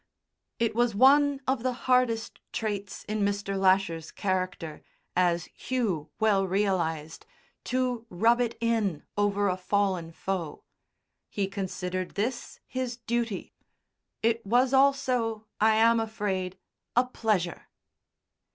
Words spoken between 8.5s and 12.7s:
in" over a fallen foe. He considered this